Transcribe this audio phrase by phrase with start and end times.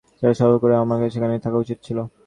[0.19, 1.97] সেটা সহ্য করেও কি আমার সেখানে থাকা উচিত ছিল?